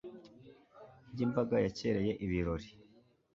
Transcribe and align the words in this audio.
by'imbaga 1.11 1.55
yakereye 1.65 2.11
ibirori 2.25 2.69